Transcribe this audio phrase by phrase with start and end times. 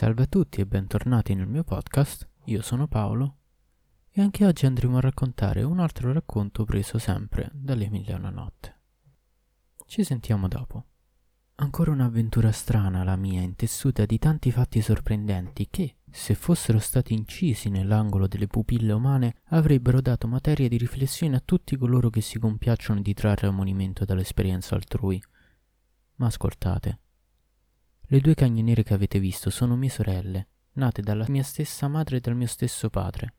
[0.00, 3.36] Salve a tutti e bentornati nel mio podcast, io sono Paolo
[4.08, 8.78] e anche oggi andremo a raccontare un altro racconto preso sempre dall'Emiliana Notte.
[9.84, 10.86] Ci sentiamo dopo.
[11.56, 17.68] Ancora un'avventura strana la mia, intessuta di tanti fatti sorprendenti che, se fossero stati incisi
[17.68, 23.02] nell'angolo delle pupille umane, avrebbero dato materia di riflessione a tutti coloro che si compiacciono
[23.02, 25.22] di trarre ammonimento dall'esperienza altrui.
[26.14, 27.00] Ma ascoltate,
[28.12, 32.16] le due cagne nere che avete visto sono mie sorelle, nate dalla mia stessa madre
[32.16, 33.34] e dal mio stesso padre.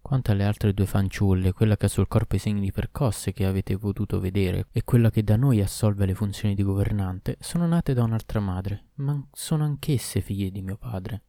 [0.00, 3.44] Quanto alle altre due fanciulle, quella che ha sul corpo i segni di percosse che
[3.44, 7.92] avete potuto vedere e quella che da noi assolve le funzioni di governante, sono nate
[7.92, 11.24] da un'altra madre, ma sono anch'esse figlie di mio padre.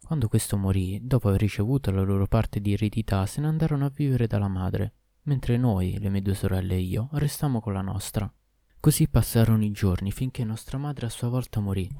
[0.00, 3.92] Quando questo morì, dopo aver ricevuto la loro parte di eredità, se ne andarono a
[3.92, 8.32] vivere dalla madre, mentre noi, le mie due sorelle e io, restammo con la nostra.
[8.80, 11.90] Così passarono i giorni finché nostra madre a sua volta morì.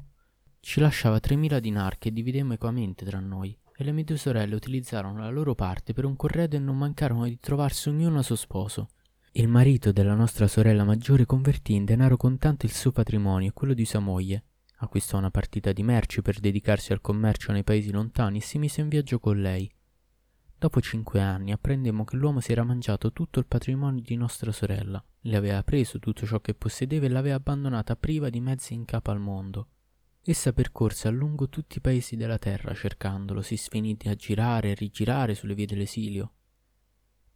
[0.61, 5.19] Ci lasciava 3.000 dinar che dividemmo equamente tra noi e le mie due sorelle utilizzarono
[5.19, 8.87] la loro parte per un corredo e non mancarono di trovarsi ognuno a suo sposo.
[9.33, 13.73] Il marito della nostra sorella maggiore convertì in denaro contante il suo patrimonio e quello
[13.73, 14.45] di sua moglie.
[14.77, 18.79] Acquistò una partita di merci per dedicarsi al commercio nei paesi lontani e si mise
[18.79, 19.69] in viaggio con lei.
[20.59, 25.01] Dopo cinque anni apprendemmo che l'uomo si era mangiato tutto il patrimonio di nostra sorella,
[25.21, 29.09] le aveva preso tutto ciò che possedeva e l'aveva abbandonata priva di mezzi in capo
[29.11, 29.67] al mondo.
[30.21, 34.73] Essa percorse a lungo tutti i paesi della terra cercandolo, si sfinì a girare e
[34.73, 36.33] rigirare sulle vie dell'esilio.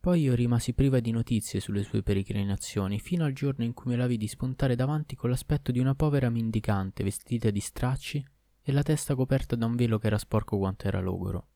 [0.02, 3.96] Poi io rimasi priva di notizie sulle sue peregrinazioni, fino al giorno in cui me
[3.96, 8.22] la vidi spuntare davanti con l'aspetto di una povera mendicante vestita di stracci
[8.62, 11.48] e la testa coperta da un velo che era sporco quanto era logoro.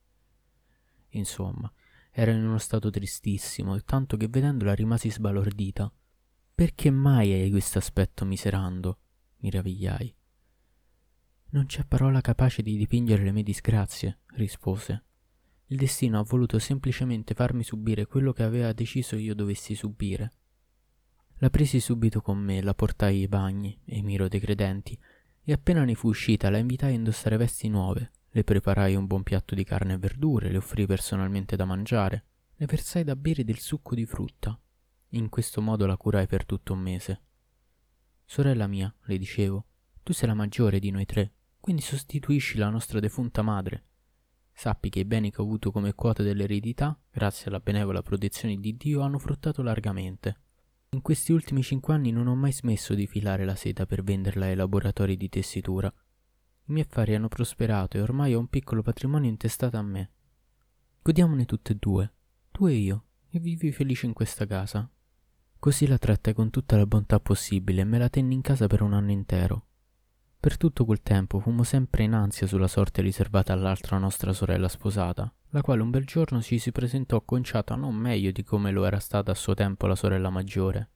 [1.18, 1.72] Insomma,
[2.12, 5.92] era in uno stato tristissimo, tanto che vedendola rimasi sbalordita.
[6.54, 9.00] Perché mai hai questo aspetto miserando?
[9.40, 10.16] mi ravigliai.
[11.50, 15.04] Non c'è parola capace di dipingere le mie disgrazie, rispose.
[15.68, 20.32] Il destino ha voluto semplicemente farmi subire quello che aveva deciso io dovessi subire.
[21.38, 24.98] La presi subito con me, la portai ai bagni, Emiro dei credenti,
[25.44, 29.24] e appena ne fu uscita la invitai a indossare vesti nuove, le preparai un buon
[29.24, 32.26] piatto di carne e verdure, le offrii personalmente da mangiare,
[32.58, 34.60] le versai da bere del succo di frutta.
[35.12, 37.22] In questo modo la curai per tutto un mese.
[38.26, 39.66] Sorella mia, le dicevo,
[40.04, 43.86] tu sei la maggiore di noi tre, quindi sostituisci la nostra defunta madre.
[44.54, 48.78] Sappi che i beni che ho avuto come quota dell'eredità, grazie alla benevola protezione di
[48.78, 50.42] Dio, hanno fruttato largamente.
[50.90, 54.46] In questi ultimi cinque anni non ho mai smesso di filare la seta per venderla
[54.46, 55.92] ai laboratori di tessitura
[56.68, 60.12] i miei affari hanno prosperato e ormai ho un piccolo patrimonio intestato a me.
[61.02, 62.14] Godiamone tutte e due,
[62.52, 64.90] tu e io, e vivi felice in questa casa.
[65.60, 68.82] Così la trattai con tutta la bontà possibile e me la tenni in casa per
[68.82, 69.66] un anno intero.
[70.40, 75.34] Per tutto quel tempo fummo sempre in ansia sulla sorte riservata all'altra nostra sorella sposata,
[75.52, 79.00] la quale un bel giorno ci si presentò conciata non meglio di come lo era
[79.00, 80.90] stata a suo tempo la sorella maggiore.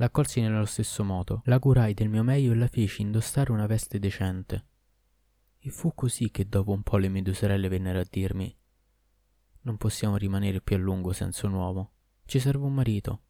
[0.00, 3.98] L'accolsi nello stesso modo, la curai del mio meglio e la feci indossare una veste
[3.98, 4.66] decente.
[5.58, 8.56] E fu così che dopo un po' le mie due sorelle vennero a dirmi
[9.60, 11.92] Non possiamo rimanere più a lungo senza un uomo.
[12.24, 13.22] Ci serve un marito.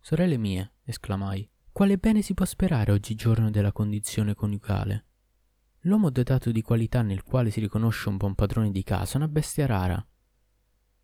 [0.00, 5.04] Sorelle mie, esclamai, quale bene si può sperare oggigiorno della condizione coniugale?
[5.82, 9.28] L'uomo dotato di qualità nel quale si riconosce un buon padrone di casa è una
[9.28, 10.04] bestia rara.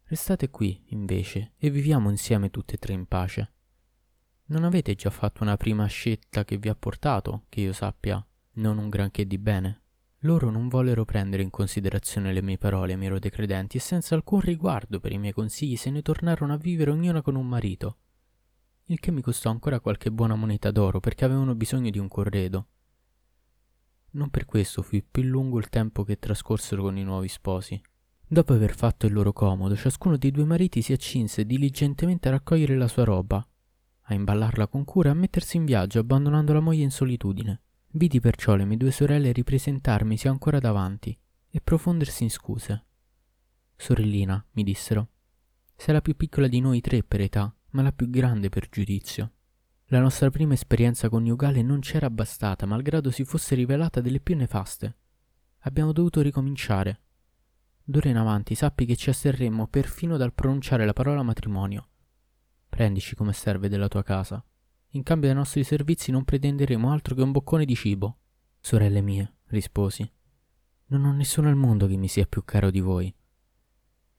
[0.06, 3.52] Restate qui, invece, e viviamo insieme tutte e tre in pace.
[4.50, 8.78] Non avete già fatto una prima scelta che vi ha portato, che io sappia, non
[8.78, 9.82] un granché di bene?
[10.20, 14.40] Loro non vollero prendere in considerazione le mie parole, miro dei credenti, e senza alcun
[14.40, 17.98] riguardo per i miei consigli se ne tornarono a vivere ognuna con un marito.
[18.86, 22.68] Il che mi costò ancora qualche buona moneta d'oro perché avevano bisogno di un corredo.
[24.12, 27.78] Non per questo fu più lungo il tempo che trascorsero con i nuovi sposi.
[28.26, 32.76] Dopo aver fatto il loro comodo, ciascuno dei due mariti si accinse diligentemente a raccogliere
[32.78, 33.46] la sua roba,
[34.08, 37.60] a imballarla con cura e a mettersi in viaggio abbandonando la moglie in solitudine.
[37.92, 41.16] Vidi perciò le mie due sorelle ripresentarmisi ancora davanti
[41.50, 42.84] e profondersi in scuse.
[43.76, 45.08] Sorellina, mi dissero,
[45.76, 49.32] sei la più piccola di noi tre per età, ma la più grande per giudizio.
[49.86, 54.96] La nostra prima esperienza coniugale non c'era bastata, malgrado si fosse rivelata delle più nefaste.
[55.60, 57.00] Abbiamo dovuto ricominciare.
[57.84, 61.88] D'ora in avanti sappi che ci asterremmo perfino dal pronunciare la parola matrimonio
[62.78, 64.40] Prendici come serve della tua casa.
[64.90, 68.18] In cambio dei nostri servizi non pretenderemo altro che un boccone di cibo.
[68.60, 70.08] Sorelle mie, risposi,
[70.86, 73.12] non ho nessuno al mondo che mi sia più caro di voi.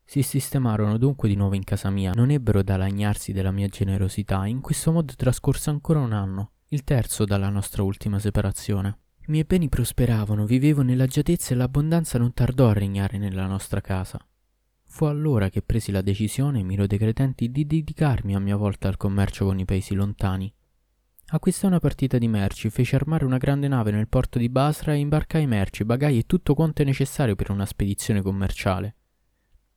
[0.03, 4.45] Si sistemarono dunque di nuovo in casa mia, non ebbero da lagnarsi della mia generosità
[4.45, 8.99] in questo modo trascorse ancora un anno, il terzo dalla nostra ultima separazione.
[9.19, 14.19] I miei beni prosperavano, vivevo nell'agiatezza e l'abbondanza non tardò a regnare nella nostra casa.
[14.91, 18.97] Fu allora che presi la decisione, miro dei credenti, di dedicarmi a mia volta al
[18.97, 20.51] commercio con i paesi lontani.
[21.27, 24.97] Acquistai una partita di merci, feci armare una grande nave nel porto di Basra e
[24.97, 28.95] imbarcai merci, bagagli e tutto quanto è necessario per una spedizione commerciale.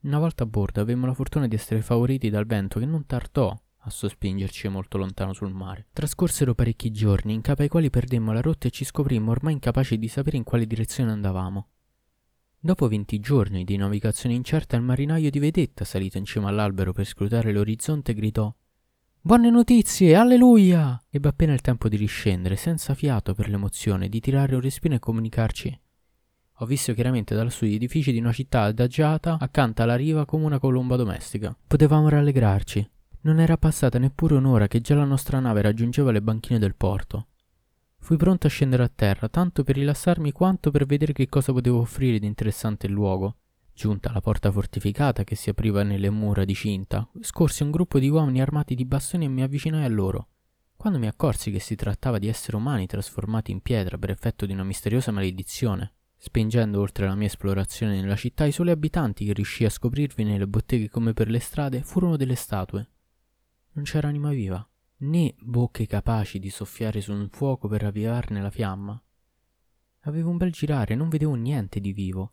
[0.01, 3.57] Una volta a bordo avemmo la fortuna di essere favoriti dal vento che non tardò
[3.85, 5.89] a sospingerci molto lontano sul mare.
[5.93, 9.99] Trascorsero parecchi giorni, in capo ai quali perdemmo la rotta e ci scoprimmo ormai incapaci
[9.99, 11.69] di sapere in quale direzione andavamo.
[12.65, 17.05] Dopo venti giorni di navigazione incerta, il marinaio di vedetta, salito in cima all'albero per
[17.05, 18.55] scrutare l'orizzonte, gridò
[19.21, 21.03] Buone notizie, alleluia!
[21.11, 25.01] Ebbe appena il tempo di riscendere, senza fiato per l'emozione, di tirare un respiro e
[25.01, 25.81] comunicarci.
[26.59, 30.45] Ho visto chiaramente da lassù gli edifici di una città adagiata accanto alla riva come
[30.45, 31.57] una colomba domestica.
[31.67, 32.89] Potevamo rallegrarci.
[33.23, 37.27] Non era passata neppure un'ora che già la nostra nave raggiungeva le banchine del porto.
[38.03, 41.79] Fui pronto a scendere a terra, tanto per rilassarmi quanto per vedere che cosa potevo
[41.79, 43.37] offrire di interessante il luogo.
[43.73, 48.09] Giunta alla porta fortificata che si apriva nelle mura di cinta, scorsi un gruppo di
[48.09, 50.27] uomini armati di bastoni e mi avvicinai a loro.
[50.77, 54.53] Quando mi accorsi che si trattava di esseri umani trasformati in pietra per effetto di
[54.53, 59.67] una misteriosa maledizione, spingendo oltre la mia esplorazione nella città i soli abitanti che riuscii
[59.67, 62.85] a scoprirvi nelle botteghe come per le strade furono delle statue.
[63.75, 64.69] Non c'era anima viva,
[65.03, 69.01] né bocche capaci di soffiare su un fuoco per avviarne la fiamma.
[70.01, 72.33] Avevo un bel girare, non vedevo niente di vivo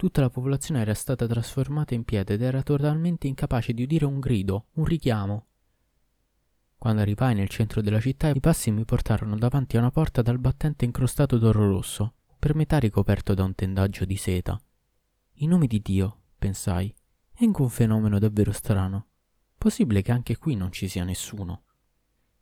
[0.00, 4.18] Tutta la popolazione era stata trasformata in pietre ed era totalmente incapace di udire un
[4.18, 5.48] grido, un richiamo.
[6.78, 10.38] Quando arrivai nel centro della città, i passi mi portarono davanti a una porta dal
[10.38, 14.58] battente incrostato d'oro rosso, per metà ricoperto da un tendaggio di seta.
[15.32, 16.94] In nome di Dio, pensai,
[17.30, 19.09] è un fenomeno davvero strano.
[19.60, 21.64] Possibile che anche qui non ci sia nessuno.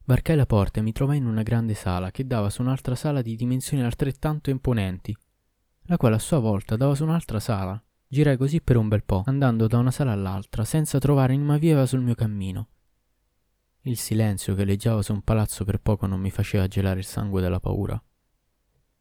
[0.04, 3.22] Varcai la porta e mi trovai in una grande sala che dava su un'altra sala
[3.22, 5.16] di dimensioni altrettanto imponenti,
[5.86, 7.82] la quale a sua volta dava su un'altra sala.
[8.06, 11.86] Girai così per un bel po', andando da una sala all'altra, senza trovare anima viva
[11.86, 12.68] sul mio cammino.
[13.80, 17.40] Il silenzio che leggiava su un palazzo per poco non mi faceva gelare il sangue
[17.40, 18.00] della paura.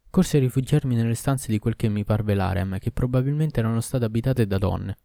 [0.10, 4.06] Corsi a rifugiarmi nelle stanze di quel che mi parve l'harem, che probabilmente erano state
[4.06, 4.98] abitate da donne.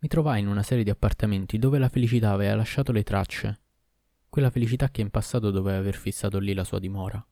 [0.00, 3.60] Mi trovai in una serie di appartamenti dove la felicità aveva lasciato le tracce,
[4.28, 7.26] quella felicità che in passato doveva aver fissato lì la sua dimora.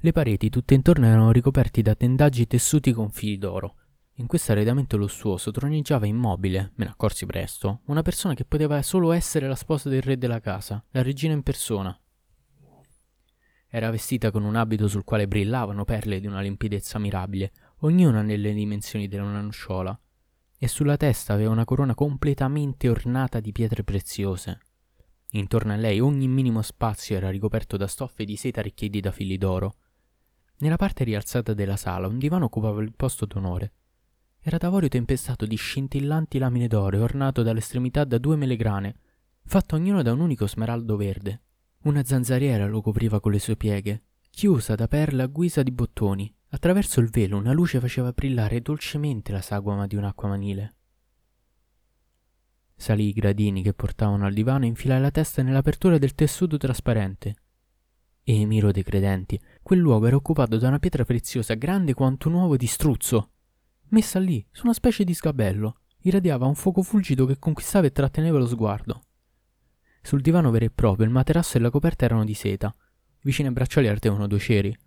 [0.00, 3.76] Le pareti tutte intorno erano ricoperti da tendaggi tessuti con fili d'oro.
[4.14, 9.12] In questo arredamento lussuoso troneggiava immobile, me ne accorsi presto, una persona che poteva solo
[9.12, 11.96] essere la sposa del re della casa, la regina in persona.
[13.68, 18.52] Era vestita con un abito sul quale brillavano perle di una limpidezza mirabile, ognuna nelle
[18.52, 19.96] dimensioni della nocciola,
[20.58, 24.58] e sulla testa aveva una corona completamente ornata di pietre preziose.
[25.32, 29.38] Intorno a lei ogni minimo spazio era ricoperto da stoffe di seta arricchiti da fili
[29.38, 29.76] d'oro,
[30.60, 33.72] nella parte rialzata della sala un divano occupava il posto d'onore.
[34.40, 38.96] Era d'avorio tempestato di scintillanti lamine d'oro e ornato dall'estremità da due melegrane,
[39.44, 41.42] fatto ognuno da un unico smeraldo verde.
[41.82, 46.34] Una zanzariera lo copriva con le sue pieghe, chiusa da perle a guisa di bottoni.
[46.50, 50.74] Attraverso il velo una luce faceva brillare dolcemente la sagoma di un'acqua manile.
[52.74, 57.34] Salì i gradini che portavano al divano e infilai la testa nell'apertura del tessuto trasparente.
[58.22, 62.34] E miro dei credenti, quel luogo era occupato da una pietra preziosa grande quanto un
[62.34, 63.30] uovo di struzzo.
[63.88, 68.38] Messa lì, su una specie di scabello, irradiava un fuoco fulgido che conquistava e tratteneva
[68.38, 69.02] lo sguardo.
[70.00, 72.74] Sul divano vero e proprio il materasso e la coperta erano di seta.
[73.22, 74.78] Vicino ai bracciali ardevano due ceri.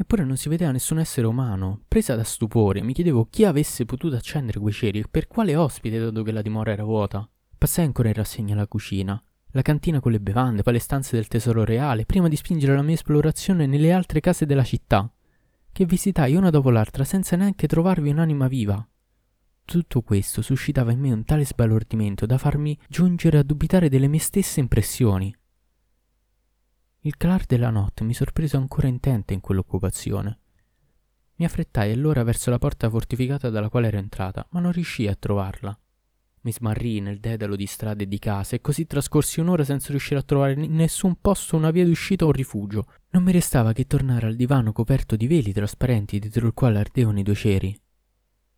[0.00, 1.82] Eppure non si vedeva nessun essere umano.
[1.86, 5.98] Presa da stupore, mi chiedevo chi avesse potuto accendere quei ceri e per quale ospite,
[5.98, 7.28] dato che la dimora era vuota.
[7.58, 11.26] Passai ancora in rassegna alla cucina la cantina con le bevande, poi le stanze del
[11.26, 15.12] tesoro reale, prima di spingere la mia esplorazione nelle altre case della città,
[15.72, 18.86] che visitai una dopo l'altra senza neanche trovarvi un'anima viva.
[19.64, 24.20] Tutto questo suscitava in me un tale sbalordimento da farmi giungere a dubitare delle mie
[24.20, 25.34] stesse impressioni.
[27.02, 30.38] Il calar della notte mi sorprese ancora intenta in quell'occupazione.
[31.36, 35.16] Mi affrettai allora verso la porta fortificata dalla quale ero entrata, ma non riuscii a
[35.16, 35.78] trovarla.
[36.42, 40.20] Mi smarrii nel dedalo di strade e di case e così trascorsi un'ora senza riuscire
[40.20, 42.86] a trovare in nessun posto una via d'uscita o un rifugio.
[43.12, 47.18] Non mi restava che tornare al divano coperto di veli trasparenti dietro il quale ardevano
[47.18, 47.80] i due ceri.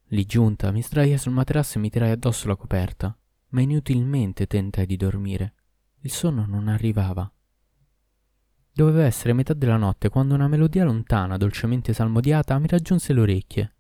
[0.07, 3.17] Lì giunta mi sdraiai sul materasso e mi tirai addosso la coperta,
[3.51, 5.55] ma inutilmente tentai di dormire.
[6.01, 7.33] Il sonno non arrivava.
[8.75, 13.75] Doveva essere metà della notte quando una melodia lontana, dolcemente salmodiata, mi raggiunse le orecchie.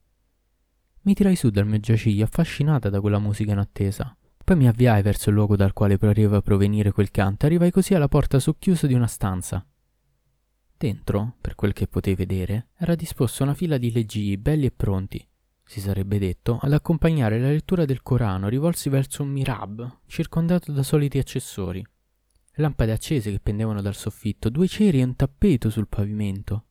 [1.02, 4.14] Mi tirai su dal mio giaciglio affascinata da quella musica in attesa.
[4.44, 7.94] Poi mi avviai verso il luogo dal quale pareva provenire quel canto e arrivai così
[7.94, 9.64] alla porta socchiusa di una stanza.
[10.76, 15.26] Dentro, per quel che potevi vedere, era disposta una fila di leggii belli e pronti,
[15.64, 20.82] si sarebbe detto, ad accompagnare la lettura del Corano rivolsi verso un mirab, circondato da
[20.82, 21.82] soliti accessori.
[22.56, 26.64] Lampade accese che pendevano dal soffitto, due ceri e un tappeto sul pavimento.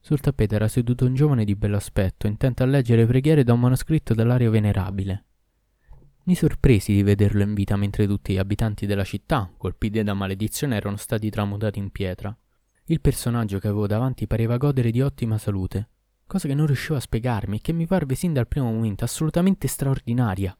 [0.00, 4.14] Sul tappeto era seduto un giovane di bell'aspetto, intento a leggere preghiere da un manoscritto
[4.14, 5.24] dall'aria venerabile.
[6.24, 10.76] Mi sorpresi di vederlo in vita mentre tutti gli abitanti della città, colpiti da maledizione,
[10.76, 12.36] erano stati tramutati in pietra.
[12.86, 15.88] Il personaggio che avevo davanti pareva godere di ottima salute,
[16.26, 19.68] cosa che non riuscivo a spiegarmi e che mi parve sin dal primo momento assolutamente
[19.68, 20.56] straordinaria.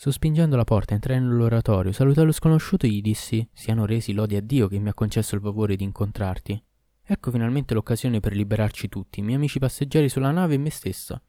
[0.00, 4.40] Sospingendo la porta, entrai nell'oratorio, salutai lo sconosciuto e gli dissi: Siano resi lodi a
[4.40, 6.62] Dio che mi ha concesso il favore di incontrarti.
[7.02, 11.20] Ecco finalmente l'occasione per liberarci tutti, i miei amici passeggeri sulla nave e me stessa.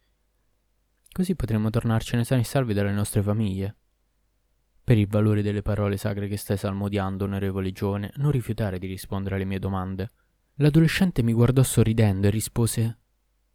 [1.12, 3.76] Così potremo tornarcene sani e salvi dalle nostre famiglie.
[4.84, 9.34] Per il valore delle parole sacre che stai salmodiando, onorevole giovane, non rifiutare di rispondere
[9.34, 10.12] alle mie domande.
[10.58, 13.00] L'adolescente mi guardò sorridendo e rispose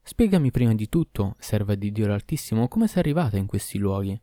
[0.02, 4.20] Spiegami prima di tutto, serva di Dio l'Altissimo, come sei arrivata in questi luoghi.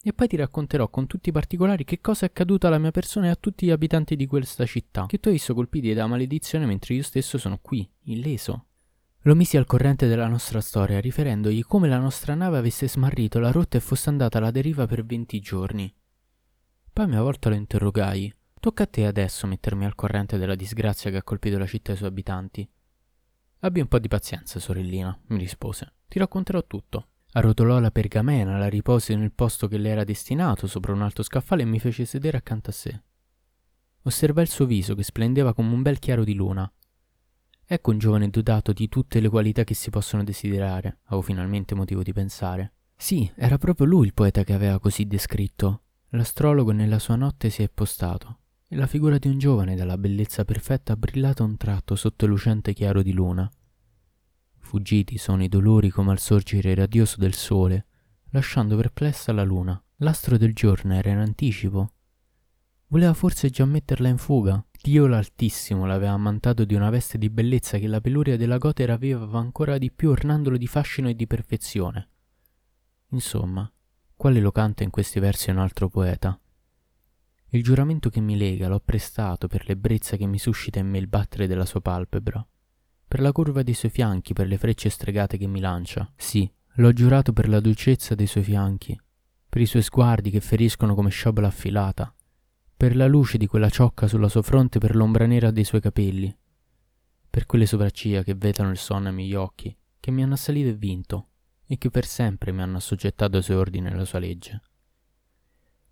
[0.00, 3.26] E poi ti racconterò con tutti i particolari che cosa è accaduto alla mia persona
[3.26, 6.66] e a tutti gli abitanti di questa città, che tu hai visto colpiti da maledizione
[6.66, 8.64] mentre io stesso sono qui, illeso.
[9.22, 13.50] Lo misi al corrente della nostra storia, riferendogli come la nostra nave avesse smarrito la
[13.50, 15.92] rotta e fosse andata alla deriva per venti giorni.
[16.92, 18.32] Poi a mia volta lo interrogai.
[18.60, 21.94] Tocca a te adesso mettermi al corrente della disgrazia che ha colpito la città e
[21.94, 22.68] i suoi abitanti.
[23.60, 25.94] Abbi un po' di pazienza, sorellina, mi rispose.
[26.06, 27.08] Ti racconterò tutto.
[27.38, 31.62] Arrotolò la pergamena, la ripose nel posto che le era destinato sopra un alto scaffale
[31.62, 33.02] e mi fece sedere accanto a sé.
[34.02, 36.70] Osservai il suo viso che splendeva come un bel chiaro di luna.
[37.64, 42.02] Ecco un giovane dotato di tutte le qualità che si possono desiderare, avevo finalmente motivo
[42.02, 42.72] di pensare.
[42.96, 47.62] Sì, era proprio lui il poeta che aveva così descritto, L'astrologo nella sua notte si
[47.62, 51.96] è postato e la figura di un giovane dalla bellezza perfetta ha brillato un tratto
[51.96, 53.50] sotto il lucente chiaro di luna.
[54.68, 57.86] Fuggiti sono i dolori come al sorgere radioso del sole,
[58.32, 59.82] lasciando perplessa la luna.
[60.00, 61.92] L'astro del giorno era in anticipo.
[62.88, 64.62] Voleva forse già metterla in fuga?
[64.82, 69.38] Dio l'Altissimo l'aveva ammantato di una veste di bellezza che la peluria della gota ravvivava
[69.38, 72.10] ancora di più ornandolo di fascino e di perfezione.
[73.12, 73.72] Insomma,
[74.16, 76.38] quale lo canta in questi versi un altro poeta.
[77.52, 81.08] Il giuramento che mi lega l'ho prestato per l'ebbrezza che mi suscita in me il
[81.08, 82.46] battere della sua palpebra,
[83.08, 86.12] per la curva dei suoi fianchi, per le frecce stregate che mi lancia.
[86.14, 88.98] Sì, l'ho giurato per la dolcezza dei suoi fianchi,
[89.48, 92.14] per i suoi sguardi che feriscono come sciabola affilata,
[92.76, 96.32] per la luce di quella ciocca sulla sua fronte, per l'ombra nera dei suoi capelli,
[97.30, 100.74] per quelle sopracciglia che vetano il sonno ai miei occhi, che mi hanno assalito e
[100.74, 101.28] vinto,
[101.66, 104.62] e che per sempre mi hanno assoggettato ai suoi ordini e alla sua legge.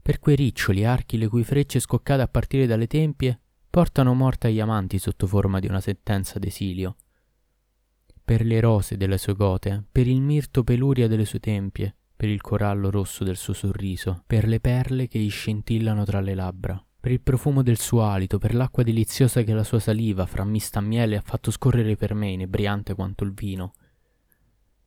[0.03, 4.61] Per quei riccioli archi le cui frecce scoccate a partire dalle tempie portano morta gli
[4.61, 6.97] amanti sotto forma di una sentenza d'esilio.
[8.27, 12.41] Per le rose delle sue gote, per il mirto peluria delle sue tempie, per il
[12.41, 17.13] corallo rosso del suo sorriso, per le perle che gli scintillano tra le labbra, per
[17.13, 21.17] il profumo del suo alito, per l'acqua deliziosa che la sua saliva, frammista a miele,
[21.17, 23.75] ha fatto scorrere per me, inebriante quanto il vino,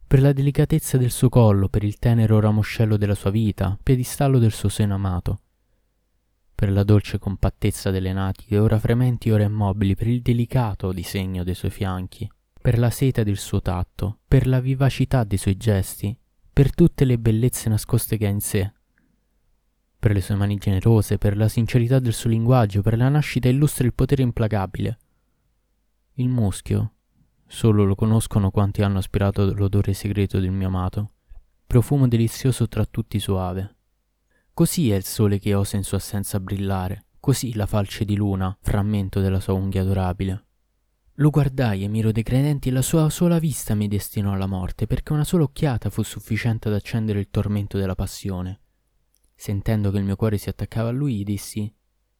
[0.05, 4.51] per la delicatezza del suo collo, per il tenero ramoscello della sua vita, piedistallo del
[4.51, 5.39] suo seno amato,
[6.53, 11.55] per la dolce compattezza delle natiche, ora frementi, ora immobili, per il delicato disegno dei
[11.55, 12.29] suoi fianchi,
[12.69, 16.15] per la seta del suo tatto, per la vivacità dei suoi gesti,
[16.53, 18.71] per tutte le bellezze nascoste che ha in sé,
[19.97, 23.87] per le sue mani generose, per la sincerità del suo linguaggio, per la nascita illustre
[23.87, 24.99] il potere implacabile.
[26.13, 26.93] Il muschio,
[27.47, 31.13] Solo lo conoscono quanti hanno aspirato l'odore segreto del mio amato,
[31.65, 33.77] profumo delizioso tra tutti suave.
[34.53, 38.55] Così è il sole che osa in sua assenza brillare, così la falce di luna,
[38.61, 40.48] frammento della sua unghia adorabile.
[41.19, 45.11] Lo guardai, Emiro dei credenti, e la sua sola vista mi destinò alla morte, perché
[45.11, 48.61] una sola occhiata fu sufficiente ad accendere il tormento della passione.
[49.35, 51.73] Sentendo che il mio cuore si attaccava a lui, dissi: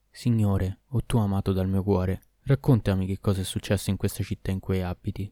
[0.10, 4.50] Signore, o tu amato dal mio cuore, Raccontami che cosa è successo in questa città
[4.50, 5.32] in cui abiti.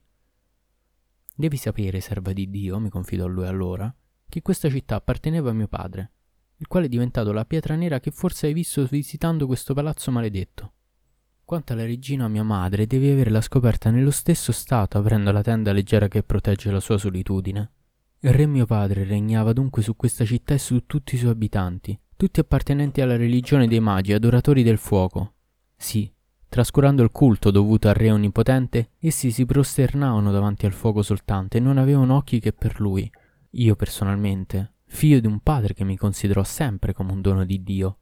[1.35, 3.91] Devi sapere, serva di Dio, mi confidò lui allora,
[4.29, 6.11] che questa città apparteneva a mio padre,
[6.57, 10.73] il quale è diventato la pietra nera che forse hai visto visitando questo palazzo maledetto.
[11.47, 16.09] Quanto alla regina mia madre, devi averla scoperta nello stesso stato aprendo la tenda leggera
[16.09, 17.71] che protegge la sua solitudine.
[18.19, 21.97] Il re mio padre regnava dunque su questa città e su tutti i suoi abitanti,
[22.17, 25.35] tutti appartenenti alla religione dei magi, adoratori del fuoco.
[25.77, 26.11] Sì,
[26.49, 31.61] Trascurando il culto dovuto al re onnipotente, essi si prosternavano davanti al fuoco soltanto e
[31.61, 33.09] non avevano occhi che per lui.
[33.51, 37.99] Io personalmente, figlio di un padre che mi considerò sempre come un dono di Dio,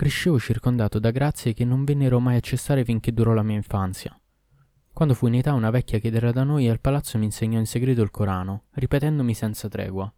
[0.00, 4.18] crescevo circondato da grazie che non vennero mai a cessare finché durò la mia infanzia.
[4.94, 7.66] Quando fu in età una vecchia che era da noi al palazzo mi insegnò in
[7.66, 10.10] segreto il Corano, ripetendomi senza tregua.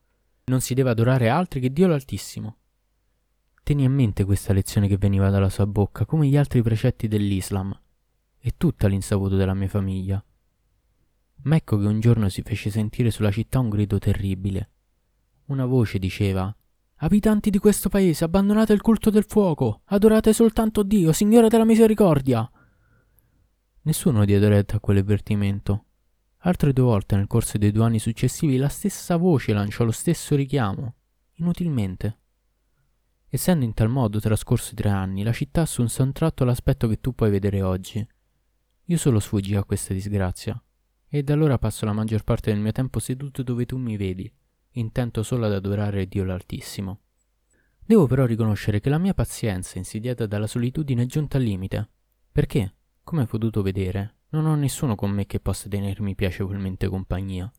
[0.44, 2.58] Non si deve adorare altri che Dio l'Altissimo.
[3.64, 7.76] Teni a mente questa lezione che veniva dalla sua bocca, come gli altri precetti dell'Islam,
[8.38, 10.24] e tutta l'insaputo della mia famiglia.
[11.42, 14.70] Ma ecco che un giorno si fece sentire sulla città un grido terribile.
[15.46, 16.54] Una voce diceva
[17.04, 22.48] Abitanti di questo paese, abbandonate il culto del fuoco, adorate soltanto Dio, Signore della misericordia.
[23.82, 25.86] Nessuno diede retta a quell'avvertimento.
[26.44, 30.36] Altre due volte nel corso dei due anni successivi la stessa voce lanciò lo stesso
[30.36, 30.94] richiamo,
[31.38, 32.18] inutilmente.
[33.26, 37.16] Essendo in tal modo trascorsi tre anni, la città assunse un tratto l'aspetto che tu
[37.16, 38.06] puoi vedere oggi.
[38.84, 40.62] Io solo sfuggii a questa disgrazia,
[41.08, 44.32] e da allora passo la maggior parte del mio tempo seduto dove tu mi vedi,
[44.72, 47.00] intento solo ad adorare Dio l'Altissimo.
[47.84, 51.90] Devo però riconoscere che la mia pazienza, insidiata dalla solitudine, è giunta al limite.
[52.30, 57.52] Perché, come hai potuto vedere, non ho nessuno con me che possa tenermi piacevolmente compagnia.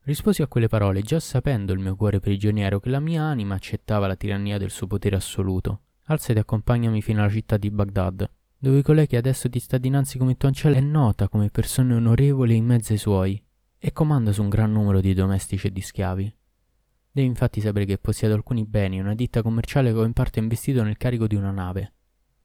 [0.00, 4.06] Risposi a quelle parole già sapendo il mio cuore prigioniero che la mia anima accettava
[4.06, 5.82] la tirannia del suo potere assoluto.
[6.06, 10.18] Alzati e accompagnami fino alla città di Baghdad, dove colei che adesso ti sta dinanzi
[10.18, 13.43] come tuo ancella è nota come persona onorevole in mezzo ai suoi
[13.86, 16.34] e comanda su un gran numero di domestici e di schiavi.
[17.10, 20.38] Devi infatti sapere che possiede alcuni beni e una ditta commerciale che ho in parte
[20.38, 21.92] investito nel carico di una nave,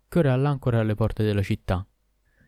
[0.10, 1.88] che ora è all'ancora alle porte della città.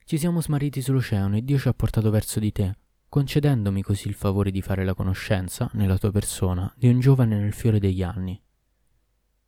[0.04, 2.76] Ci siamo smarriti sull'oceano e Dio ci ha portato verso di te,
[3.08, 7.54] concedendomi così il favore di fare la conoscenza, nella tua persona, di un giovane nel
[7.54, 8.44] fiore degli anni.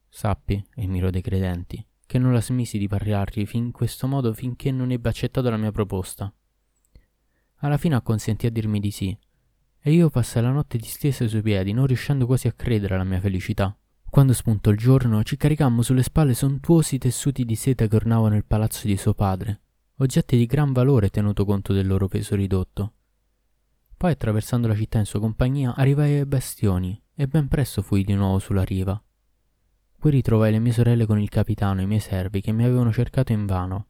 [0.08, 4.72] Sappi, Emiro dei credenti, che non la smisi di parlargli fin in questo modo finché
[4.72, 6.34] non ebbe accettato la mia proposta.
[7.58, 9.18] Alla fine acconsentì a dirmi di sì,
[9.86, 13.04] e io passai la notte distesa ai suoi piedi, non riuscendo quasi a credere alla
[13.04, 13.78] mia felicità.
[14.10, 18.46] Quando spuntò il giorno, ci caricammo sulle spalle sontuosi tessuti di seta che ornavano il
[18.46, 19.62] palazzo di suo padre,
[19.98, 22.94] oggetti di gran valore tenuto conto del loro peso ridotto.
[23.98, 28.14] Poi, attraversando la città in sua compagnia, arrivai ai bastioni e ben presto fui di
[28.14, 29.02] nuovo sulla riva.
[30.00, 32.94] Qui ritrovai le mie sorelle con il capitano e i miei servi che mi avevano
[32.94, 33.88] cercato invano.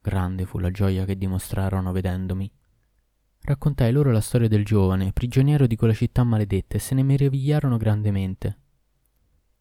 [0.00, 2.50] Grande fu la gioia che dimostrarono vedendomi.
[3.48, 7.78] Raccontai loro la storia del giovane, prigioniero di quella città maledetta, e se ne meravigliarono
[7.78, 8.58] grandemente.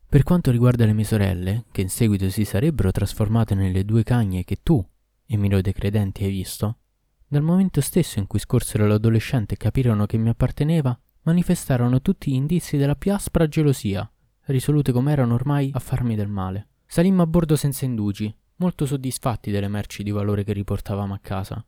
[0.06, 4.44] Per quanto riguarda le mie sorelle, che in seguito si sarebbero trasformate nelle due cagne
[4.44, 4.86] che tu,
[5.26, 6.80] Emilio dei Credenti, hai visto,
[7.26, 12.36] dal momento stesso in cui scorsero l'adolescente e capirono che mi apparteneva, manifestarono tutti gli
[12.36, 14.12] indizi della più aspra gelosia,
[14.48, 16.68] risolute come erano ormai a farmi del male.
[16.86, 21.66] Salimmo a bordo senza indugi, molto soddisfatti delle merci di valore che riportavamo a casa.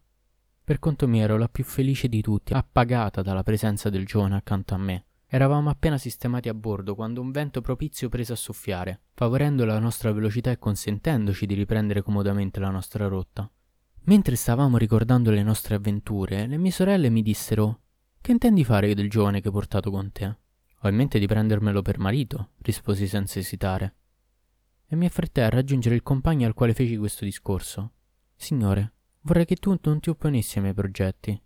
[0.69, 4.75] Per conto mio ero la più felice di tutti, appagata dalla presenza del giovane accanto
[4.75, 5.05] a me.
[5.25, 10.11] Eravamo appena sistemati a bordo quando un vento propizio prese a soffiare, favorendo la nostra
[10.11, 13.51] velocità e consentendoci di riprendere comodamente la nostra rotta.
[14.01, 17.79] Mentre stavamo ricordando le nostre avventure, le mie sorelle mi dissero
[18.21, 20.37] Che intendi fare del giovane che hai portato con te?
[20.81, 23.95] Ho in mente di prendermelo per marito, risposi senza esitare.
[24.85, 27.93] E mi affrettai a raggiungere il compagno al quale feci questo discorso.
[28.35, 31.39] Signore, Vorrei che tu non ti opponessi ai miei progetti.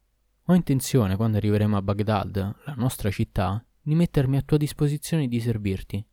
[0.47, 5.27] Ho intenzione, quando arriveremo a Baghdad, la nostra città, di mettermi a tua disposizione e
[5.27, 6.05] di servirti.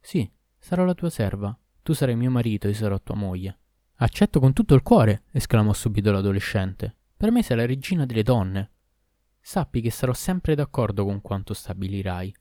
[0.00, 1.56] Sì, sarò la tua serva.
[1.82, 3.58] Tu sarai mio marito e sarò tua moglie.
[3.96, 6.96] Accetto con tutto il cuore, esclamò subito l'adolescente.
[7.16, 8.70] Per me sei la regina delle donne.
[9.40, 12.34] Sappi che sarò sempre d'accordo con quanto stabilirai.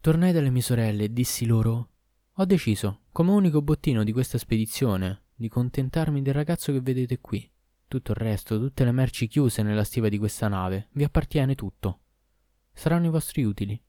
[0.00, 1.90] Tornai dalle mie sorelle e dissi loro:
[2.34, 7.48] Ho deciso, come unico bottino di questa spedizione, di contentarmi del ragazzo che vedete qui.
[7.88, 12.00] Tutto il resto, tutte le merci chiuse nella stiva di questa nave, vi appartiene tutto.
[12.70, 13.82] Saranno i vostri utili.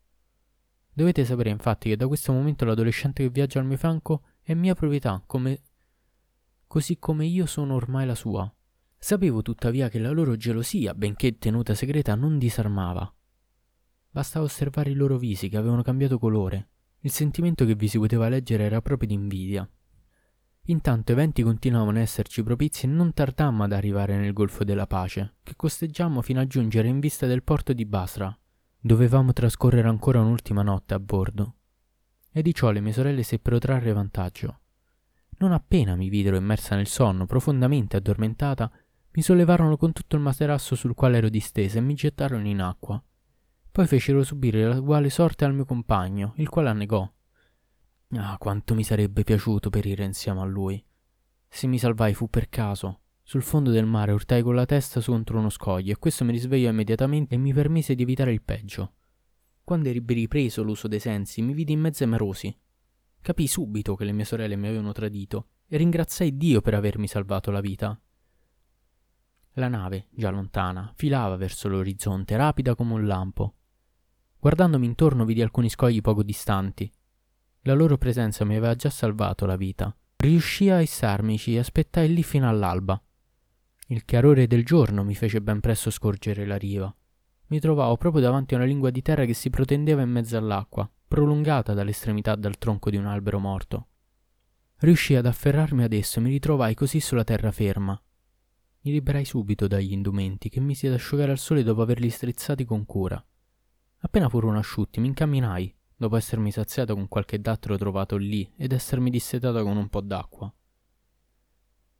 [0.93, 4.73] Dovete sapere infatti che da questo momento l'adolescente che viaggia al mio fianco è mia
[4.73, 5.63] proprietà, come...
[6.65, 8.49] così come io sono ormai la sua.
[8.97, 13.13] Sapevo tuttavia che la loro gelosia, benché tenuta segreta, non disarmava.
[14.11, 16.69] Bastava osservare i loro visi che avevano cambiato colore.
[16.99, 19.69] Il sentimento che vi si poteva leggere era proprio di invidia.
[20.65, 25.37] Intanto eventi continuavano a esserci propizi e non tardammo ad arrivare nel Golfo della Pace,
[25.41, 28.37] che costeggiammo fino a giungere in vista del porto di Basra.
[28.79, 31.55] Dovevamo trascorrere ancora un'ultima notte a bordo.
[32.31, 34.59] E di ciò le mie sorelle seppero trarre vantaggio.
[35.39, 38.71] Non appena mi videro immersa nel sonno, profondamente addormentata,
[39.11, 43.01] mi sollevarono con tutto il materasso sul quale ero distesa e mi gettarono in acqua.
[43.71, 47.09] Poi fecero subire la uguale sorte al mio compagno, il quale annegò.
[48.13, 50.83] Ah, quanto mi sarebbe piaciuto perire insieme a lui.
[51.47, 53.01] Se mi salvai fu per caso.
[53.21, 56.69] Sul fondo del mare urtai con la testa contro uno scoglio e questo mi risvegliò
[56.69, 58.93] immediatamente e mi permise di evitare il peggio.
[59.63, 62.57] Quando ebbi ripreso l'uso dei sensi, mi vidi in mezzo ai marosi.
[63.21, 67.51] Capii subito che le mie sorelle mi avevano tradito e ringraziai Dio per avermi salvato
[67.51, 67.99] la vita.
[69.53, 73.53] La nave, già lontana, filava verso l'orizzonte, rapida come un lampo.
[74.39, 76.91] Guardandomi intorno vidi alcuni scogli poco distanti.
[77.63, 79.93] La loro presenza mi aveva già salvato la vita.
[80.15, 83.01] Riuscii a issarmici e aspettai lì fino all'alba.
[83.87, 86.93] Il chiarore del giorno mi fece ben presto scorgere la riva.
[87.47, 90.89] Mi trovavo proprio davanti a una lingua di terra che si protendeva in mezzo all'acqua,
[91.07, 93.87] prolungata dall'estremità dal tronco di un albero morto.
[94.77, 98.01] Riuscii ad afferrarmi ad esso e mi ritrovai così sulla terraferma.
[98.81, 102.85] Mi liberai subito dagli indumenti che misi ad asciugare al sole dopo averli strizzati con
[102.85, 103.21] cura.
[104.01, 109.09] Appena furono asciutti, mi incamminai, dopo essermi saziato con qualche dattero trovato lì ed essermi
[109.09, 110.51] dissetato con un po' d'acqua.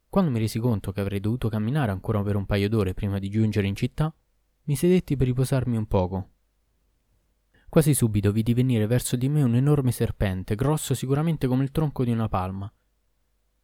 [0.08, 3.30] Quando mi resi conto che avrei dovuto camminare ancora per un paio d'ore prima di
[3.30, 4.14] giungere in città,
[4.64, 6.30] mi sedetti per riposarmi un poco.
[7.68, 12.06] Quasi subito vidi venire verso di me un enorme serpente, grosso sicuramente come il tronco
[12.06, 12.72] di una palma.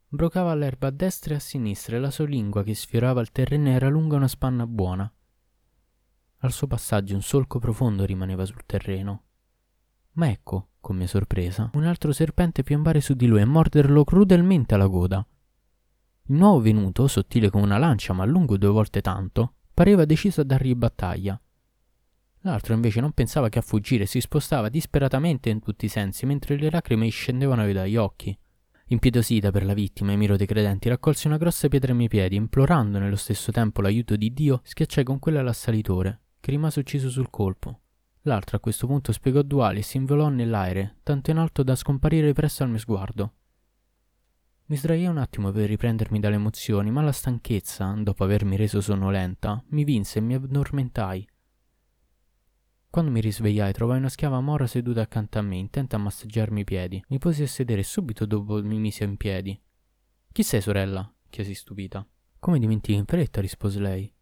[0.09, 3.69] Brocava l'erba a destra e a sinistra e la sua lingua che sfiorava il terreno
[3.69, 5.09] era lunga una spanna buona.
[6.39, 9.24] Al suo passaggio un solco profondo rimaneva sul terreno.
[10.15, 14.73] Ma ecco, con mia sorpresa, un altro serpente piombare su di lui e morderlo crudelmente
[14.73, 15.25] alla coda.
[16.27, 20.45] Il nuovo venuto, sottile come una lancia ma lungo due volte tanto, pareva deciso a
[20.45, 21.39] dargli battaglia.
[22.41, 26.25] L'altro invece non pensava che a fuggire e si spostava disperatamente in tutti i sensi
[26.25, 28.37] mentre le lacrime gli scendevano dagli occhi.
[28.87, 32.99] Impietosita per la vittima, Emiro dei Credenti raccolse una grossa pietra ai miei piedi, implorando
[32.99, 37.79] nello stesso tempo l'aiuto di Dio, schiacciai con quella l'assalitore, che rimase ucciso sul colpo.
[38.27, 42.33] L'altro a questo punto spiegò duali e si involò nell'aere, tanto in alto da scomparire
[42.33, 43.33] presto al mio sguardo.
[44.65, 49.63] Mi sdraiai un attimo per riprendermi dalle emozioni, ma la stanchezza, dopo avermi reso sonnolenta,
[49.69, 51.29] mi vinse e mi addormentai.
[52.89, 56.63] Quando mi risvegliai trovai una schiava mora seduta accanto a me, intenta a massaggiarmi i
[56.63, 57.03] piedi.
[57.09, 59.61] Mi posi a sedere e subito dopo mi mise in piedi.
[60.31, 61.13] Chi sei, sorella?
[61.29, 62.07] chiesi stupita.
[62.39, 64.14] Come dimentichi in fretta, rispose lei.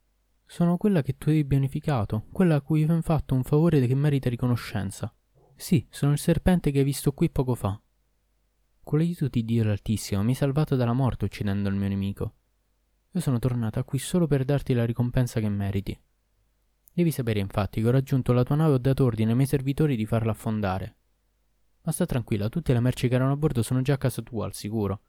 [0.45, 4.29] Sono quella che tu hai beneficato, quella a cui hai fatto un favore che merita
[4.29, 5.13] riconoscenza.
[5.55, 7.79] Sì, sono il serpente che hai visto qui poco fa.
[8.83, 12.33] Con l'aiuto di Dio l'Altissimo mi hai salvato dalla morte uccidendo il mio nemico.
[13.11, 15.97] Io sono tornata qui solo per darti la ricompensa che meriti.
[16.91, 19.47] Devi sapere infatti che ho raggiunto la tua nave e ho dato ordine ai miei
[19.47, 20.97] servitori di farla affondare.
[21.83, 24.45] Ma sta tranquilla, tutte le merci che erano a bordo sono già a casa tua,
[24.45, 25.01] al sicuro.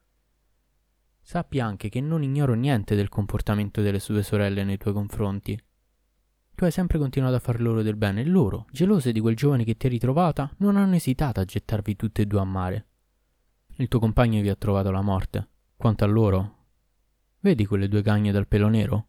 [1.27, 5.59] Sappi anche che non ignoro niente del comportamento delle sue sorelle nei tuoi confronti.
[6.53, 9.63] Tu hai sempre continuato a far loro del bene e loro, gelose di quel giovane
[9.63, 12.85] che ti hai ritrovata, non hanno esitato a gettarvi tutte e due a mare.
[13.77, 15.49] Il tuo compagno vi ha trovato la morte.
[15.75, 16.57] Quanto a loro,
[17.39, 19.07] vedi quelle due cagne dal pelo nero?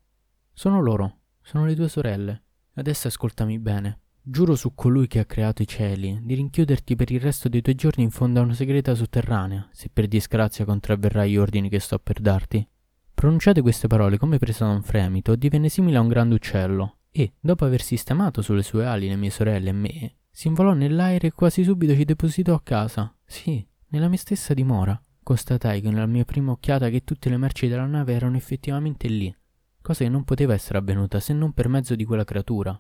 [0.54, 2.44] Sono loro, sono le tue sorelle.
[2.76, 4.00] Adesso ascoltami bene.
[4.28, 7.76] Giuro su colui che ha creato i cieli di rinchiuderti per il resto dei tuoi
[7.76, 12.00] giorni in fondo a una segreta sotterranea, se per disgrazia contravverrai gli ordini che sto
[12.00, 12.68] per darti.
[13.14, 17.34] Pronunciate queste parole come presa da un fremito, divenne simile a un grande uccello, e,
[17.38, 21.32] dopo aver sistemato sulle sue ali le mie sorelle e me, si involò nell'aere e
[21.32, 23.16] quasi subito ci depositò a casa.
[23.24, 25.00] Sì, nella mia stessa dimora.
[25.22, 29.32] Constatai con la mia prima occhiata che tutte le merci della nave erano effettivamente lì,
[29.80, 32.76] cosa che non poteva essere avvenuta se non per mezzo di quella creatura.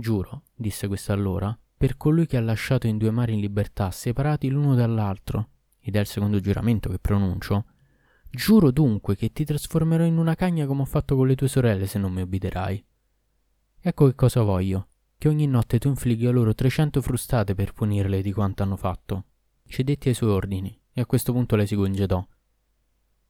[0.00, 4.48] Giuro, disse questa allora, per colui che ha lasciato in due mari in libertà, separati
[4.48, 7.66] l'uno dall'altro, ed è il secondo giuramento che pronuncio,
[8.30, 11.86] giuro dunque che ti trasformerò in una cagna come ho fatto con le tue sorelle
[11.86, 12.84] se non mi obbederai.
[13.80, 18.32] Ecco che cosa voglio, che ogni notte tu inflighi loro trecento frustate per punirle di
[18.32, 19.24] quanto hanno fatto.
[19.66, 22.26] Cedetti ai suoi ordini, e a questo punto lei si congedò.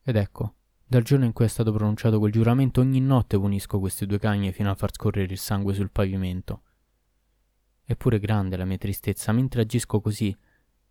[0.02, 0.54] Ed ecco,
[0.90, 4.50] dal giorno in cui è stato pronunciato quel giuramento ogni notte punisco queste due cagne
[4.50, 6.62] fino a far scorrere il sangue sul pavimento.
[7.85, 10.37] Eppure grande la mia tristezza mentre agisco così,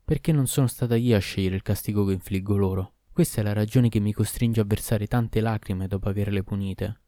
[0.05, 2.93] perché non sono stata io a scegliere il castigo che infliggo loro.
[3.11, 7.01] Questa è la ragione che mi costringe a versare tante lacrime dopo averle punite.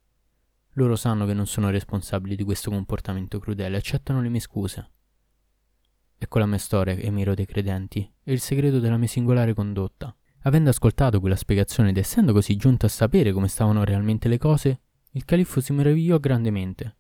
[0.71, 4.91] Loro sanno che non sono responsabili di questo comportamento crudele, accettano le mie scuse.
[6.17, 10.13] Ecco la mia storia, Emiro dei Credenti, e il segreto della mia singolare condotta.
[10.43, 14.81] Avendo ascoltato quella spiegazione ed essendo così giunto a sapere come stavano realmente le cose,
[15.11, 16.97] il califfo si meravigliò grandemente.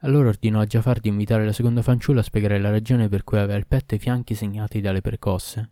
[0.00, 3.38] Allora ordinò a Jafar di invitare la seconda fanciulla a spiegare la ragione per cui
[3.38, 5.70] aveva il petto e i fianchi segnati dalle percosse.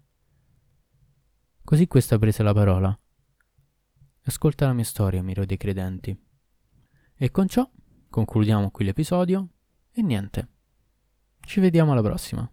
[1.62, 2.98] Così questa prese la parola.
[4.24, 6.18] Ascolta la mia storia, miro dei credenti.
[7.14, 7.68] E con ciò
[8.08, 9.48] concludiamo qui l'episodio
[9.92, 10.48] e niente.
[11.40, 12.50] Ci vediamo alla prossima.